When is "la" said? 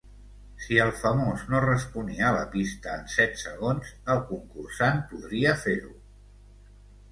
2.37-2.47